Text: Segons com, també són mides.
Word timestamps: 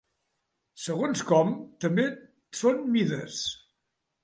Segons 0.85 1.21
com, 1.33 1.51
també 1.85 2.07
són 2.63 2.83
mides. 2.97 3.39